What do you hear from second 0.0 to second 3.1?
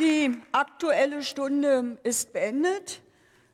Die Aktuelle Stunde ist beendet.